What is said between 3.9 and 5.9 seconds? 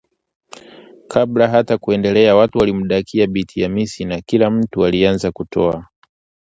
na kila mtu alianza kutoa